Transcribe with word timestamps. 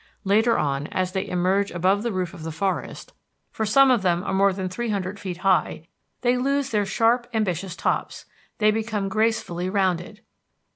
Later 0.23 0.57
on, 0.57 0.87
as 0.87 1.11
they 1.11 1.27
emerge 1.27 1.69
above 1.69 2.01
the 2.01 2.11
roof 2.11 2.33
of 2.33 2.41
the 2.41 2.51
forest, 2.51 3.13
for 3.51 3.67
some 3.67 3.91
of 3.91 4.01
them 4.01 4.23
are 4.23 4.33
more 4.33 4.51
than 4.51 4.67
three 4.67 4.89
hundred 4.89 5.19
feet 5.19 5.37
high, 5.45 5.85
they 6.21 6.37
lose 6.37 6.71
their 6.71 6.87
sharp 6.87 7.27
ambitious 7.35 7.75
tops; 7.75 8.25
they 8.57 8.71
become 8.71 9.09
gracefully 9.09 9.69
rounded. 9.69 10.21